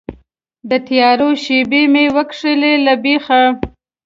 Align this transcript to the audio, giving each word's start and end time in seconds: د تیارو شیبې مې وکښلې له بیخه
د 0.69 0.71
تیارو 0.87 1.29
شیبې 1.43 1.83
مې 1.93 2.05
وکښلې 2.15 2.73
له 2.85 2.93
بیخه 3.03 3.41